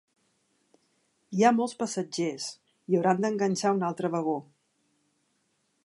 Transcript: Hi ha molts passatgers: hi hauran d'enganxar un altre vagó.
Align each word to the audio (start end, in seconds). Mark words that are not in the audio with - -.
Hi 1.39 1.43
ha 1.43 1.51
molts 1.57 1.75
passatgers: 1.83 2.47
hi 2.91 2.99
hauran 3.01 3.23
d'enganxar 3.27 3.75
un 3.79 3.87
altre 3.91 4.13
vagó. 4.17 4.37